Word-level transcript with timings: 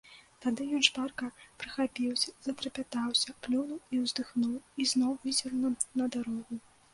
Тады 0.43 0.63
ён 0.77 0.83
шпарка 0.87 1.27
прахапіўся, 1.63 2.33
затрапятаўся, 2.45 3.35
плюнуў 3.45 3.79
і 3.99 4.01
ўздыхнуў 4.07 4.57
і 4.81 4.89
зноў 4.95 5.13
вызірнуў 5.27 5.73
на 6.03 6.11
дарогу. 6.19 6.61